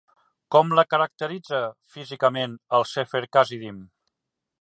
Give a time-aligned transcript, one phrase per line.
[0.53, 1.59] Com la caracteritza,
[1.97, 3.79] físicament, el Sefer Chasidim?